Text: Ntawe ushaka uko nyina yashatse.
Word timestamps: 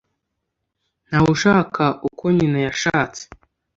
Ntawe 1.07 1.27
ushaka 1.35 1.83
uko 2.07 2.23
nyina 2.35 2.57
yashatse. 2.65 3.21